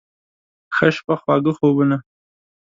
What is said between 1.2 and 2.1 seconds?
خواږه خوبونه